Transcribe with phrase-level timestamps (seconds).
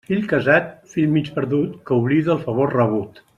[0.09, 3.23] Fill casat, fill mig perdut, que oblida el favor rebut.